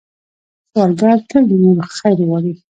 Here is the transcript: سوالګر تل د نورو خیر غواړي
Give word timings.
سوالګر 0.71 1.17
تل 1.29 1.43
د 1.49 1.51
نورو 1.61 1.83
خیر 1.97 2.17
غواړي 2.27 2.53